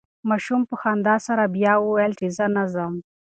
[0.29, 2.93] ماشوم په خندا سره بیا وویل چې زه نه ځم.